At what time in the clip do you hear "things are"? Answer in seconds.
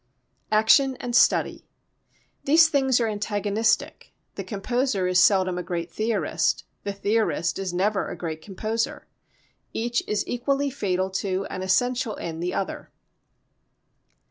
2.69-3.05